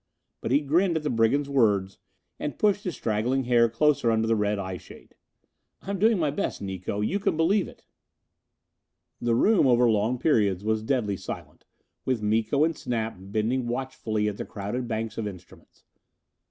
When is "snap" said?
12.75-13.15